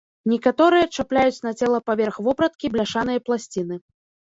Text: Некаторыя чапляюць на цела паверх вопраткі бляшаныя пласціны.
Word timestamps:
Некаторыя 0.31 0.85
чапляюць 0.95 1.43
на 1.49 1.53
цела 1.59 1.83
паверх 1.91 2.19
вопраткі 2.29 2.73
бляшаныя 2.79 3.25
пласціны. 3.31 3.75